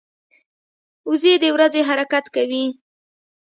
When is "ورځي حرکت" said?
1.55-2.25